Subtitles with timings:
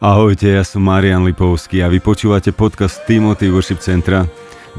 [0.00, 4.24] Ahojte, ja som Marian Lipovský a vy počúvate podcast Timothy Worship Centra.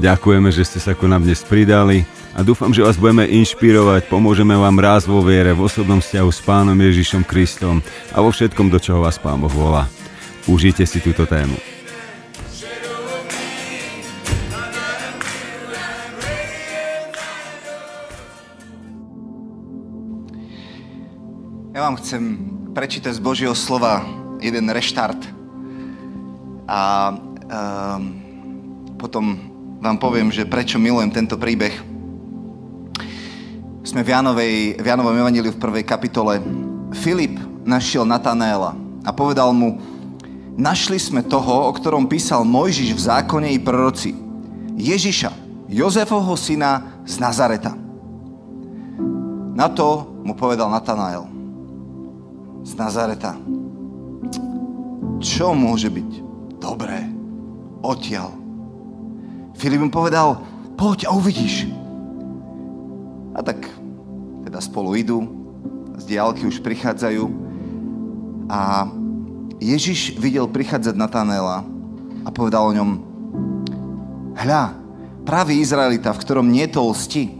[0.02, 2.02] Ďakujeme, že ste sa ku nám dnes pridali
[2.34, 6.42] a dúfam, že vás budeme inšpirovať, pomôžeme vám rásť vo viere, v osobnom vzťahu s
[6.42, 9.86] Pánom Ježišom Kristom a vo všetkom, do čoho vás Pán Boh volá.
[10.50, 11.54] Užite si túto tému.
[21.70, 22.42] Ja vám chcem
[22.74, 25.22] prečítať z Božieho slova jeden reštart.
[26.66, 26.80] A
[27.14, 28.02] um,
[28.98, 29.38] potom
[29.82, 31.74] vám poviem, že prečo milujem tento príbeh.
[33.82, 36.38] Sme v, Janovej, v Janovom evaníliu v prvej kapitole.
[36.94, 37.34] Filip
[37.66, 39.82] našiel Natanaela a povedal mu,
[40.54, 44.14] našli sme toho, o ktorom písal Mojžiš v zákone i proroci.
[44.78, 45.34] Ježiša,
[45.66, 47.74] Jozefovho syna z Nazareta.
[49.52, 51.26] Na to mu povedal Natanael.
[52.62, 53.34] Z Nazareta
[55.22, 56.10] čo môže byť
[56.58, 57.06] dobré
[57.82, 58.34] odtiaľ.
[59.58, 60.42] Filip mu povedal,
[60.74, 61.70] poď a uvidíš.
[63.32, 63.64] A tak
[64.42, 65.18] teda spolu idú,
[65.96, 67.24] z diálky už prichádzajú
[68.50, 68.90] a
[69.62, 71.62] Ježiš videl prichádzať Natanela
[72.26, 72.90] a povedal o ňom,
[74.34, 74.74] hľa,
[75.22, 77.30] pravý Izraelita, v ktorom nie to lsti.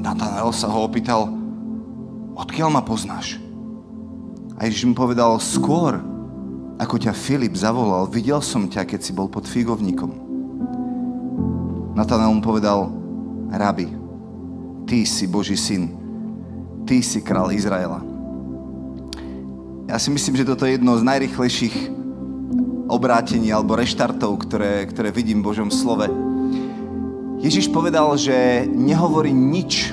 [0.00, 1.28] Natanael sa ho opýtal,
[2.32, 3.45] odkiaľ ma poznáš?
[4.56, 6.00] A Ježiš mu povedal, skôr
[6.76, 10.12] ako ťa Filip zavolal, videl som ťa, keď si bol pod figovníkom.
[11.96, 12.92] Natanael mu povedal,
[13.52, 13.88] rabi,
[14.88, 15.92] ty si Boží syn,
[16.84, 18.00] ty si král Izraela.
[19.88, 21.76] Ja si myslím, že toto je jedno z najrychlejších
[22.88, 26.08] obrátení alebo reštartov, ktoré, ktoré vidím v Božom slove.
[27.44, 29.92] Ježiš povedal, že nehovorí nič,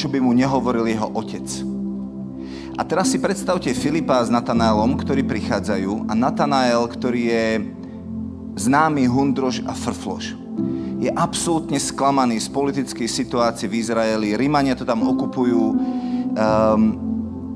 [0.00, 1.67] čo by mu nehovoril jeho otec.
[2.78, 7.46] A teraz si predstavte Filipa s Natanaelom, ktorí prichádzajú a Natanael, ktorý je
[8.54, 10.38] známy hundrož a frflož.
[11.02, 14.38] Je absolútne sklamaný z politickej situácie v Izraeli.
[14.38, 15.78] Rímania to tam okupujú um,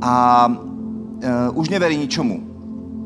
[0.03, 2.43] a uh, už neverí ničomu.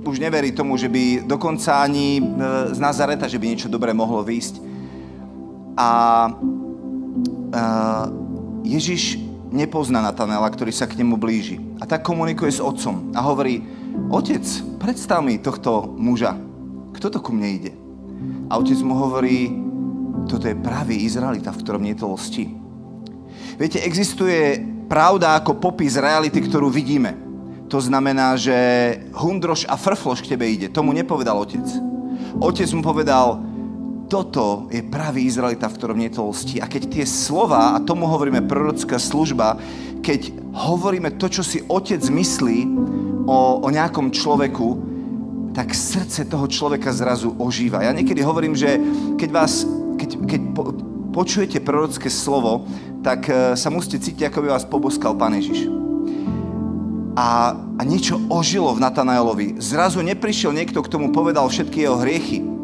[0.08, 4.24] Už neverí tomu, že by dokonca ani uh, z Nazareta, že by niečo dobré mohlo
[4.24, 4.54] výjsť.
[5.76, 5.90] A
[7.52, 8.04] uh,
[8.64, 11.62] Ježiš nepozná Natanela, ktorý sa k nemu blíži.
[11.78, 13.62] A tak komunikuje s otcom a hovorí,
[14.10, 14.42] otec,
[14.82, 16.34] predstav mi tohto muža.
[16.96, 17.72] Kto to ku mne ide?
[18.50, 19.52] A otec mu hovorí,
[20.26, 22.44] toto je pravý Izraelita, v ktorom nie to lsti.
[23.56, 24.58] Viete, existuje
[24.90, 27.14] pravda ako popis reality, ktorú vidíme.
[27.66, 28.54] To znamená, že
[29.14, 30.70] hundroš a frfloš k tebe ide.
[30.70, 31.66] Tomu nepovedal otec.
[32.38, 33.42] Otec mu povedal,
[34.06, 36.62] toto je pravý Izraelita, v ktorom nie to lsti.
[36.62, 39.58] A keď tie slova, a tomu hovoríme prorocká služba,
[40.02, 42.58] keď hovoríme to, čo si otec myslí
[43.26, 44.94] o, o nejakom človeku,
[45.50, 47.82] tak srdce toho človeka zrazu ožíva.
[47.82, 48.78] Ja niekedy hovorím, že
[49.18, 49.66] keď vás,
[49.98, 50.62] keď, keď po,
[51.10, 52.68] počujete prorocké slovo,
[53.02, 55.66] tak uh, sa musíte cítiť, ako by vás poboskal Pán Ježiš.
[57.16, 59.56] A, a niečo ožilo v Natanaelovi.
[59.56, 62.55] Zrazu neprišiel niekto, k tomu povedal všetky jeho hriechy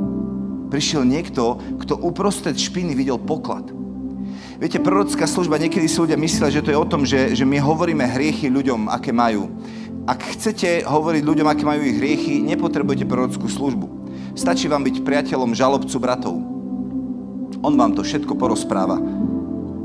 [0.72, 3.68] prišiel niekto, kto uprostred špiny videl poklad.
[4.56, 7.60] Viete, prorocká služba, niekedy si ľudia myslia, že to je o tom, že, že my
[7.60, 9.52] hovoríme hriechy ľuďom, aké majú.
[10.08, 13.86] Ak chcete hovoriť ľuďom, aké majú ich hriechy, nepotrebujete prorockú službu.
[14.32, 16.40] Stačí vám byť priateľom žalobcu bratov.
[17.60, 18.96] On vám to všetko porozpráva.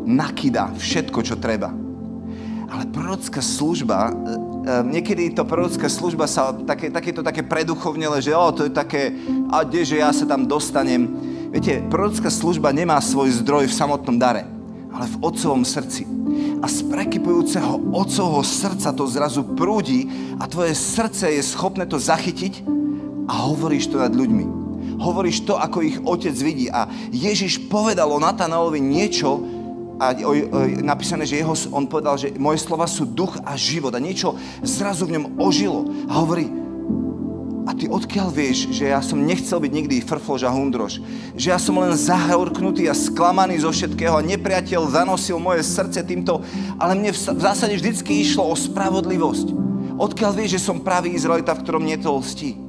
[0.08, 1.74] Nakida všetko, čo treba.
[2.72, 4.14] Ale prorocká služba
[4.68, 9.16] Ehm, niekedy to prorocká služba sa také, takéto také preduchovnele, že o, to je také,
[9.52, 11.08] a kde, že ja sa tam dostanem.
[11.52, 14.44] Viete, prorocká služba nemá svoj zdroj v samotnom dare,
[14.92, 16.04] ale v otcovom srdci.
[16.60, 20.10] A z prekypujúceho otcovho srdca to zrazu prúdi
[20.42, 22.66] a tvoje srdce je schopné to zachytiť
[23.30, 24.46] a hovoríš to nad ľuďmi.
[24.98, 26.68] Hovoríš to, ako ich otec vidí.
[26.74, 29.40] A Ježiš povedal o Natanaovi niečo,
[29.98, 30.14] a
[30.86, 35.10] napísané, že jeho, on povedal, že moje slova sú duch a život a niečo zrazu
[35.10, 35.90] v ňom ožilo.
[36.06, 36.46] A hovorí,
[37.78, 40.98] ty odkiaľ vieš, že ja som nechcel byť nikdy frflož a hundrož?
[41.38, 46.42] Že ja som len zahorknutý a sklamaný zo všetkého a nepriateľ zanosil moje srdce týmto,
[46.82, 49.54] ale mne v zásade vždycky išlo o spravodlivosť.
[49.98, 52.68] Odkiaľ vieš, že som pravý Izraelita, v ktorom nie to lstí?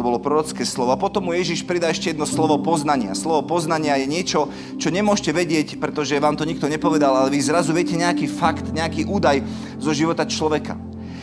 [0.00, 0.96] to bolo prorocké slovo.
[0.96, 3.12] A potom mu Ježiš pridá ešte jedno slovo poznania.
[3.12, 4.48] Slovo poznania je niečo,
[4.80, 9.04] čo nemôžete vedieť, pretože vám to nikto nepovedal, ale vy zrazu viete nejaký fakt, nejaký
[9.04, 9.44] údaj
[9.76, 10.80] zo života človeka.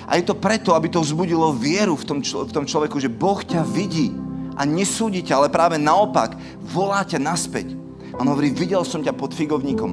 [0.07, 3.11] A je to preto, aby to vzbudilo vieru v tom, člo- v tom človeku, že
[3.11, 4.15] Boh ťa vidí
[4.55, 7.75] a nesúdi ťa, ale práve naopak volá ťa naspäť.
[8.15, 9.91] On hovorí, videl som ťa pod figovníkom.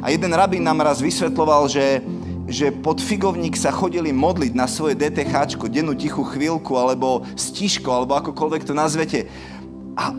[0.00, 2.00] A jeden rabín nám raz vysvetloval, že,
[2.46, 8.14] že pod figovník sa chodili modliť na svoje DTH, dennú tichú chvíľku, alebo stižko, alebo
[8.22, 9.26] akokoľvek to nazvete.
[9.98, 10.14] A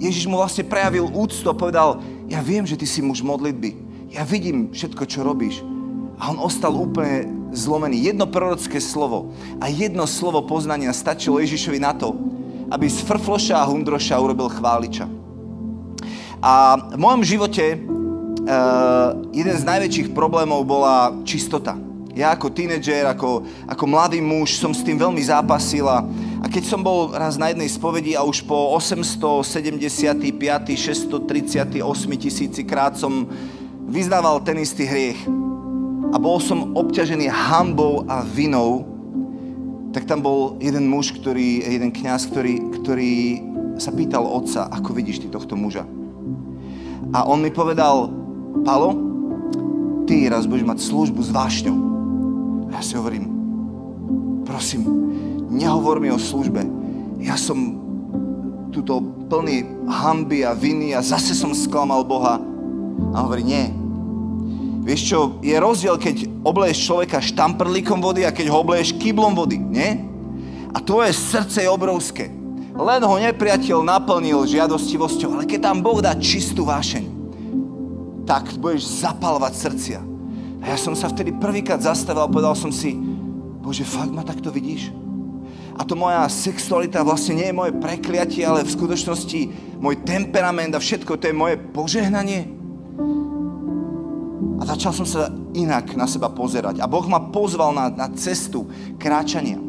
[0.00, 2.00] Ježiš mu vlastne prejavil úctu a povedal,
[2.32, 3.76] ja viem, že ty si muž modlitby.
[4.08, 5.73] Ja vidím všetko, čo robíš.
[6.18, 8.10] A on ostal úplne zlomený.
[8.10, 12.14] Jedno prorocké slovo a jedno slovo poznania stačilo Ježišovi na to,
[12.70, 15.06] aby z frfloša a hundroša urobil chváliča.
[16.44, 21.78] A v mojom živote uh, jeden z najväčších problémov bola čistota.
[22.14, 26.06] Ja ako tínedžer, ako, ako mladý muž som s tým veľmi zápasil a,
[26.38, 30.30] a keď som bol raz na jednej spovedi a už po 875.
[30.78, 31.82] 638
[32.14, 33.26] tisíci krát som
[33.90, 35.43] vyznával ten istý hriech
[36.14, 38.86] a bol som obťažený hambou a vinou,
[39.90, 43.42] tak tam bol jeden muž, ktorý, jeden kňaz, ktorý, ktorý
[43.82, 45.82] sa pýtal otca, ako vidíš ty tohto muža.
[47.10, 48.14] A on mi povedal,
[48.62, 48.94] Palo,
[50.06, 51.78] ty raz budeš mať službu s vášňou.
[52.70, 53.26] A ja si hovorím,
[54.46, 54.86] prosím,
[55.50, 56.62] nehovor mi o službe.
[57.18, 57.82] Ja som
[58.70, 62.38] tuto plný hamby a viny a zase som sklamal Boha.
[63.10, 63.83] A hovorí, nie.
[64.84, 69.56] Vieš čo, je rozdiel, keď obleješ človeka štamprlíkom vody a keď ho obleješ kyblom vody,
[69.56, 70.04] nie?
[70.76, 72.28] A tvoje srdce je obrovské.
[72.74, 77.04] Len ho nepriateľ naplnil žiadostivosťou, ale keď tam Boh dá čistú vášeň,
[78.28, 79.98] tak budeš zapalovať srdcia.
[80.60, 82.92] A ja som sa vtedy prvýkrát zastavil a povedal som si,
[83.64, 84.92] Bože, fakt ma takto vidíš?
[85.80, 89.40] A to moja sexualita vlastne nie je moje prekliatie, ale v skutočnosti
[89.80, 92.63] môj temperament a všetko to je moje požehnanie.
[94.64, 96.80] A začal som sa inak na seba pozerať.
[96.80, 98.64] A Boh ma pozval na, na cestu
[98.96, 99.60] kráčania.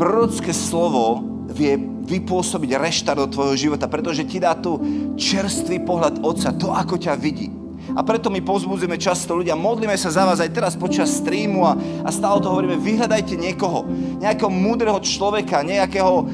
[0.00, 1.20] Prorocké slovo
[1.52, 1.76] vie
[2.08, 4.80] vypôsobiť reštart do tvojho života, pretože ti dá tu
[5.20, 7.52] čerstvý pohľad Otca, to, ako ťa vidí.
[7.92, 11.76] A preto my pozbudzujeme často ľudia, modlíme sa za vás aj teraz počas streamu a,
[12.00, 13.84] a stále to hovoríme, vyhľadajte niekoho,
[14.24, 16.24] nejakého múdreho človeka, nejakého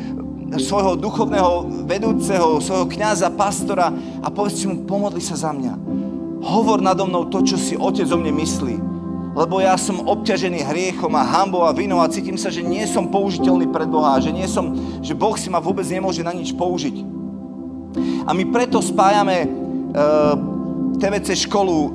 [0.63, 3.91] svojho duchovného vedúceho, svojho kňaza, pastora
[4.23, 5.75] a povedzte mu, pomodli sa za mňa.
[6.41, 8.77] Hovor nado mnou to, čo si otec o mne myslí.
[9.31, 13.13] Lebo ja som obťažený hriechom a hambou a vinou a cítim sa, že nie som
[13.13, 16.97] použiteľný pred Boha, že, nie som, že Boh si ma vôbec nemôže na nič použiť.
[18.27, 20.35] A my preto spájame uh,
[20.99, 21.95] TVC školu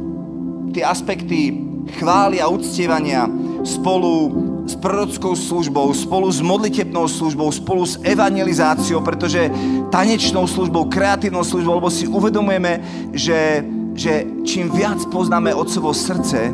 [0.71, 1.59] tie aspekty
[2.00, 3.27] chvály a uctievania
[3.68, 4.31] spolu
[4.65, 9.51] s prorockou službou, spolu s modlitebnou službou, spolu s evangelizáciou, pretože
[9.94, 12.81] tanečnou službou, kreatívnou službou, lebo si uvedomujeme,
[13.13, 13.62] že,
[13.95, 16.51] že čím viac poznáme Otcovo srdce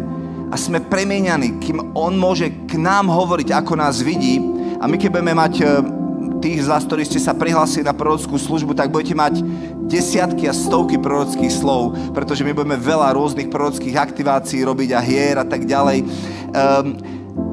[0.51, 4.37] a sme premienianí, kým On môže k nám hovoriť, ako nás vidí,
[4.81, 5.67] a my keď budeme mať eh,
[6.41, 9.45] tých z vás, ktorí ste sa prihlásili na prorockú službu, tak budete mať
[9.85, 15.37] desiatky a stovky prorockých slov, pretože my budeme veľa rôznych prorockých aktivácií robiť a hier
[15.37, 16.01] a tak ďalej.
[16.01, 16.97] Um,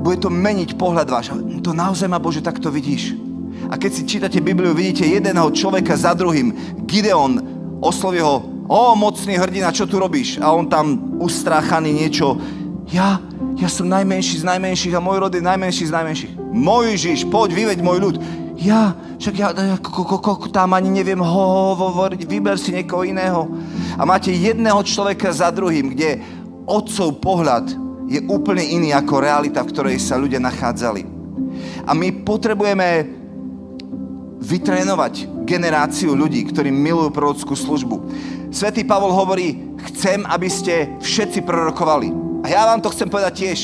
[0.01, 1.37] bude to meniť pohľad váš.
[1.61, 3.13] To naozaj ma, Bože, takto vidíš.
[3.69, 6.57] A keď si čítate Bibliu, vidíte jedného človeka za druhým.
[6.89, 7.45] Gideon
[7.85, 10.39] osloví ho, o, mocný hrdina, čo tu robíš?
[10.39, 12.37] A on tam ustráchaný niečo.
[12.93, 13.19] Ja,
[13.57, 16.33] ja som najmenší z najmenších a môj rod je najmenší z najmenších.
[16.53, 18.17] Mojžiš, poď, vyveď môj ľud
[18.59, 18.91] ja,
[19.23, 23.47] však ja, ja ko, ko, ko, tam ani neviem hovoriť, vyber si niekoho iného.
[23.95, 26.19] A máte jedného človeka za druhým, kde
[26.67, 27.71] otcov pohľad
[28.11, 31.07] je úplne iný ako realita, v ktorej sa ľudia nachádzali.
[31.87, 33.07] A my potrebujeme
[34.49, 38.01] vytrénovať generáciu ľudí, ktorí milujú prorockú službu.
[38.49, 42.09] Svetý Pavol hovorí, chcem, aby ste všetci prorokovali.
[42.41, 43.59] A ja vám to chcem povedať tiež.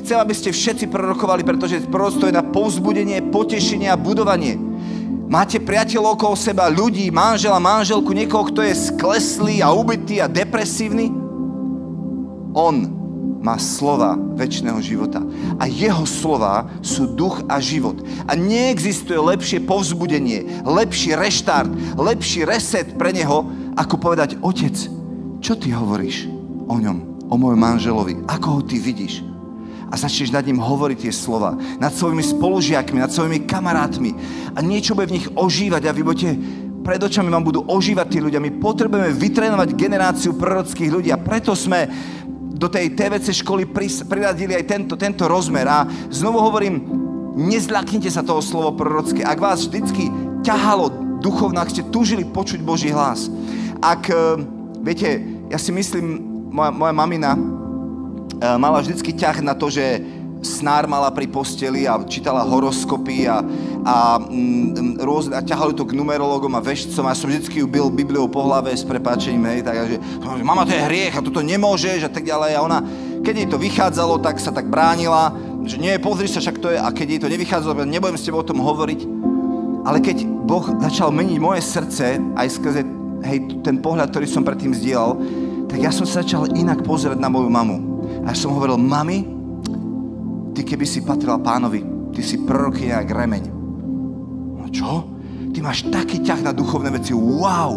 [0.00, 4.56] Chcem, aby ste všetci prorokovali, pretože proroctvo je na povzbudenie, potešenie a budovanie.
[5.28, 11.12] Máte priateľov okolo seba, ľudí, manžela, manželku, niekoho, kto je skleslý a ubitý a depresívny?
[12.56, 13.03] On
[13.44, 15.20] má slova väčšného života.
[15.60, 18.00] A jeho slova sú duch a život.
[18.24, 21.68] A neexistuje lepšie povzbudenie, lepší reštart,
[22.00, 23.44] lepší reset pre neho,
[23.76, 24.72] ako povedať, otec,
[25.44, 26.24] čo ty hovoríš
[26.64, 28.24] o ňom, o mojom manželovi?
[28.24, 29.36] Ako ho ty vidíš?
[29.84, 31.54] a začneš nad ním hovoriť tie slova.
[31.78, 34.10] Nad svojimi spolužiakmi, nad svojimi kamarátmi.
[34.50, 36.30] A niečo bude v nich ožívať a vy budete
[36.84, 38.44] pred očami vám budú ožívať tí ľudia.
[38.44, 41.88] My potrebujeme vytrénovať generáciu prorockých ľudí a preto sme
[42.54, 43.66] do tej TVC školy
[44.06, 45.66] priradili aj tento, tento rozmer.
[45.66, 46.86] A znovu hovorím,
[47.34, 49.26] nezľaknite sa toho slovo prorocké.
[49.26, 50.08] Ak vás vždycky
[50.46, 53.26] ťahalo duchovno, ak ste túžili počuť Boží hlas.
[53.82, 54.38] Ak, eh,
[54.80, 55.18] viete,
[55.50, 56.22] ja si myslím,
[56.54, 57.34] moja, moja mamina,
[58.44, 60.02] E, mala vždycky ťah na to, že
[60.44, 63.40] snár mala pri posteli a čítala horoskopy a,
[63.82, 67.08] a, mm, rôzne, a ťahali to k numerologom a vešcom.
[67.08, 69.98] A som vždycky ju bil Bibliou po hlave s prepačením, hej, tak, že
[70.44, 72.52] mama to je hriech a toto nemôžeš a tak ďalej.
[72.54, 72.78] A ona,
[73.24, 75.32] keď jej to vychádzalo, tak sa tak bránila,
[75.64, 78.44] že nie, pozri sa, však to je, a keď jej to nevychádzalo, nebudem s tebou
[78.44, 79.00] o tom hovoriť,
[79.84, 82.84] ale keď Boh začal meniť moje srdce, aj skrze
[83.24, 85.16] hej, ten pohľad, ktorý som predtým zdieľal,
[85.68, 87.78] tak ja som sa začal inak pozerať na moju mamu.
[88.28, 89.24] A ja som hovoril, mami,
[90.54, 91.82] ty keby si patrila pánovi,
[92.14, 93.44] ty si prorokyňa a gremeň.
[94.54, 95.10] No čo?
[95.50, 97.74] Ty máš taký ťah na duchovné veci, wow!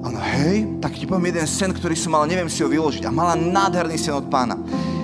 [0.00, 3.06] Áno, hej, tak ti poviem jeden sen, ktorý som mal, neviem si ho vyložiť.
[3.06, 4.56] A mala nádherný sen od pána.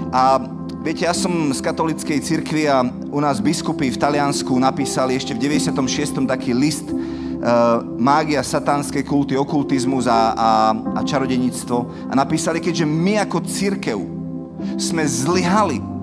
[0.09, 0.41] A
[0.81, 5.63] viete, ja som z katolíckej cirkvi a u nás biskupy v Taliansku napísali ešte v
[5.63, 6.25] 96.
[6.25, 10.51] taký list uh, mágia, satánske kulty, okultizmus a, a,
[10.97, 12.09] a čarodeníctvo.
[12.09, 13.99] A napísali, keďže my ako církev
[14.81, 15.96] sme zlyhali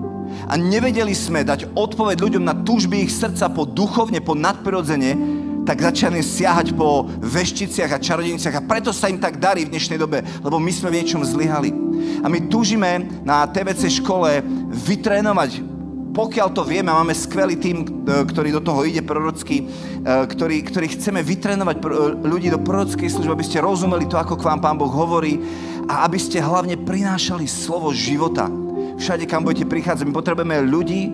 [0.44, 5.80] a nevedeli sme dať odpoveď ľuďom na túžby ich srdca po duchovne, po nadprirodzene, tak
[5.80, 10.20] začali siahať po vešticiach a čarodejniciach a preto sa im tak darí v dnešnej dobe,
[10.44, 11.72] lebo my sme v niečom zlyhali.
[12.20, 15.74] A my túžime na TVC škole vytrénovať
[16.14, 17.86] pokiaľ to vieme, máme skvelý tým, e,
[18.22, 21.82] ktorý do toho ide prorocký, e, ktorý, ktorý chceme vytrénovať
[22.22, 25.42] ľudí do prorockej služby, aby ste rozumeli to, ako k vám Pán Boh hovorí
[25.90, 28.46] a aby ste hlavne prinášali slovo života.
[28.94, 31.10] Všade, kam budete prichádzať, my potrebujeme ľudí,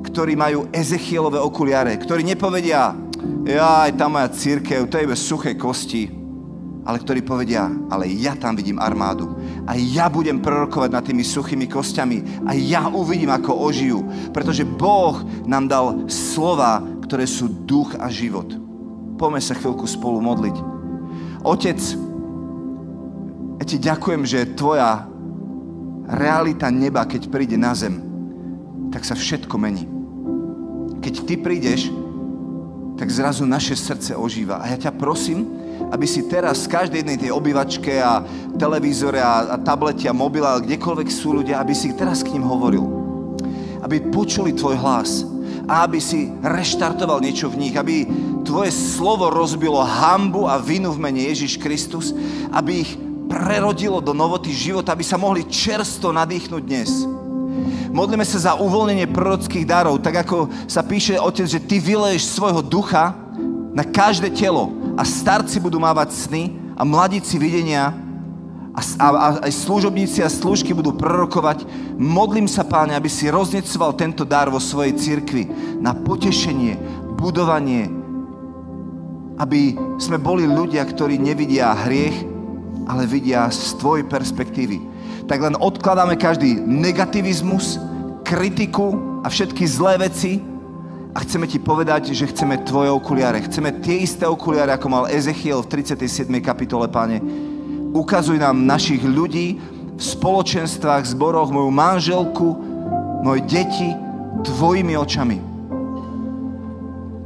[0.00, 2.96] ktorí majú Ezechielové okuliare, ktorí nepovedia,
[3.46, 6.08] aj tá moja církev, to je iba suché kosti,
[6.80, 9.36] ale ktorí povedia, ale ja tam vidím armádu.
[9.68, 12.48] A ja budem prorokovať nad tými suchými kostiami.
[12.48, 14.00] A ja uvidím, ako ožijú.
[14.32, 18.48] Pretože Boh nám dal slova, ktoré sú duch a život.
[19.20, 20.56] Poďme sa chvíľku spolu modliť.
[21.44, 21.78] Otec,
[23.60, 25.04] ja ti ďakujem, že tvoja
[26.10, 28.02] realita neba, keď príde na zem,
[28.90, 29.86] tak sa všetko mení.
[31.00, 31.88] Keď ty prídeš,
[32.98, 34.60] tak zrazu naše srdce ožíva.
[34.60, 35.48] A ja ťa prosím,
[35.88, 38.20] aby si teraz z každej jednej tej obývačke a
[38.60, 42.44] televízore a, a tablete a mobile, ale kdekoľvek sú ľudia, aby si teraz k ním
[42.44, 42.84] hovoril.
[43.80, 45.24] Aby počuli tvoj hlas
[45.64, 48.04] a aby si reštartoval niečo v nich, aby
[48.44, 52.12] tvoje slovo rozbilo hambu a vinu v mene Ježiš Kristus,
[52.52, 52.92] aby ich
[53.30, 56.90] prerodilo do novoty života, aby sa mohli čersto nadýchnuť dnes.
[57.90, 62.62] Modlíme sa za uvoľnenie prorockých darov, tak ako sa píše, Otec, že Ty vyleješ svojho
[62.62, 63.14] ducha
[63.70, 67.94] na každé telo a starci budú mávať sny a mladíci videnia
[68.70, 71.66] a, a, a aj služobníci a služky budú prorokovať.
[71.98, 75.50] Modlím sa, Páne, aby si roznecoval tento dar vo svojej cirkvi
[75.82, 76.78] na potešenie,
[77.18, 77.90] budovanie,
[79.42, 82.29] aby sme boli ľudia, ktorí nevidia hriech,
[82.90, 84.90] ale vidia z Tvojej perspektívy
[85.30, 87.78] tak len odkladáme každý negativizmus,
[88.26, 90.42] kritiku a všetky zlé veci
[91.14, 93.38] a chceme ti povedať, že chceme tvoje okuliare.
[93.46, 96.26] Chceme tie isté okuliare, ako mal Ezechiel v 37.
[96.42, 97.22] kapitole, páne.
[97.94, 99.62] Ukazuj nám našich ľudí
[99.94, 102.48] v spoločenstvách, zboroch, moju manželku,
[103.22, 103.94] moje deti,
[104.42, 105.38] tvojimi očami.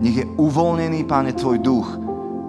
[0.05, 1.89] Nech je uvoľnený, páne, tvoj duch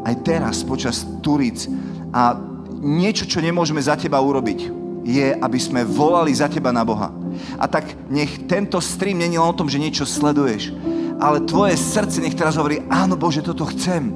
[0.04, 1.66] aj teraz počas Turíc
[2.12, 2.55] a
[2.86, 7.14] niečo, čo nemôžeme za teba urobiť je, aby sme volali za teba na Boha.
[7.62, 10.74] A tak nech tento stream není len o tom, že niečo sleduješ,
[11.22, 14.10] ale tvoje srdce nech teraz hovorí, áno Bože, toto chcem.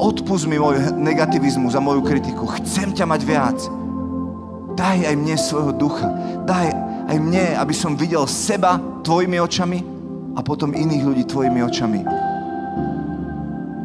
[0.00, 2.48] Odpust mi môj negativizmus a moju kritiku.
[2.64, 3.58] Chcem ťa mať viac.
[4.72, 6.08] Daj aj mne svojho ducha.
[6.48, 6.72] Daj
[7.12, 9.84] aj mne, aby som videl seba tvojimi očami
[10.32, 12.00] a potom iných ľudí tvojimi očami.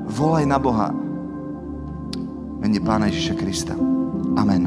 [0.08, 0.96] Volaj na Boha.
[2.66, 3.78] Mene Pána Ježiša Krista.
[4.42, 4.66] Amen.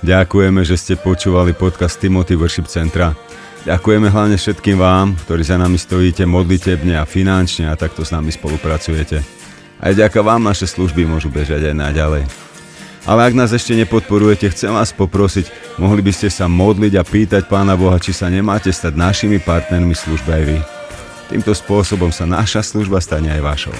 [0.00, 3.12] Ďakujeme, že ste počúvali podcast Timothy Worship Centra.
[3.68, 8.32] Ďakujeme hlavne všetkým vám, ktorí za nami stojíte modlitebne a finančne a takto s nami
[8.32, 9.20] spolupracujete.
[9.84, 12.24] Aj ďaká vám naše služby môžu bežať aj naďalej.
[13.04, 17.44] Ale ak nás ešte nepodporujete, chcem vás poprosiť, mohli by ste sa modliť a pýtať
[17.44, 20.73] Pána Boha, či sa nemáte stať našimi partnermi služby aj vy.
[21.32, 23.76] Týmto spôsobom sa naša služba stane aj vašou.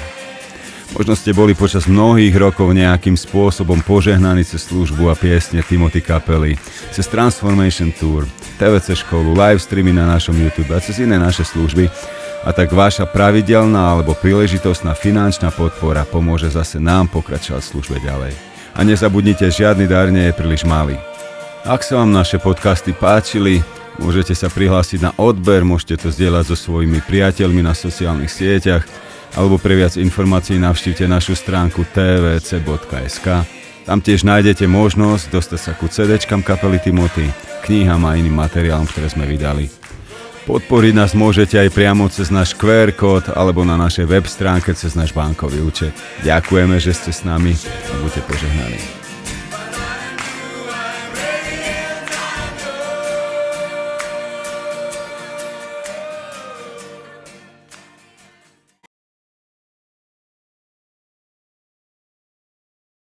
[0.95, 6.55] Možno ste boli počas mnohých rokov nejakým spôsobom požehnaní cez službu a piesne Timothy Kapely,
[6.95, 8.31] cez Transformation Tour,
[8.63, 11.91] TVC školu, live streamy na našom YouTube a cez iné naše služby.
[12.45, 18.33] A tak vaša pravidelná alebo príležitostná finančná podpora pomôže zase nám pokračovať v službe ďalej.
[18.77, 20.95] A nezabudnite, žiadny dar nie je príliš malý.
[21.65, 23.65] Ak sa vám naše podcasty páčili,
[23.99, 28.85] môžete sa prihlásiť na odber, môžete to zdieľať so svojimi priateľmi na sociálnych sieťach
[29.35, 33.27] alebo pre viac informácií navštívte našu stránku tvc.sk
[33.85, 37.29] Tam tiež nájdete možnosť dostať sa ku CDčkam kapely Timothy,
[37.67, 39.67] knihám a iným materiálom, ktoré sme vydali.
[40.45, 44.93] Podporiť nás môžete aj priamo cez náš QR kód alebo na našej web stránke cez
[44.93, 45.97] náš bankový účet.
[46.21, 49.04] Ďakujeme, že ste s nami a buďte požehnaní.